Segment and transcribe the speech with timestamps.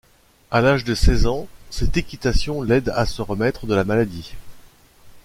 [0.49, 4.33] À l’âge de seize ans, cette équitation l’aide à se remettre de la maladie.